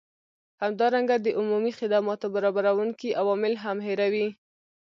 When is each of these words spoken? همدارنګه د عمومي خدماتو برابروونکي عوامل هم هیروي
همدارنګه 0.63 1.15
د 1.21 1.27
عمومي 1.39 1.71
خدماتو 1.79 2.25
برابروونکي 2.35 3.09
عوامل 3.21 3.53
هم 3.63 3.77
هیروي 3.87 4.27